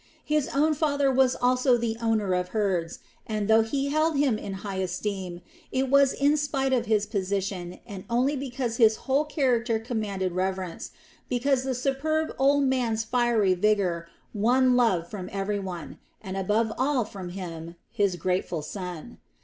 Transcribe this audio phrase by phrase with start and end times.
[0.25, 4.53] His own father was also the owner of herds and, though he held him in
[4.65, 9.77] high esteem, it was in spite of his position and only because his whole character
[9.77, 10.89] commanded reverence;
[11.29, 17.05] because the superb old man's fiery vigor won love from every one, and above all
[17.05, 19.19] from him, his grateful son.